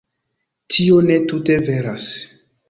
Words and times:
Tio 0.77 0.97
ne 1.09 1.19
tute 1.33 1.59
veras. 1.69 2.09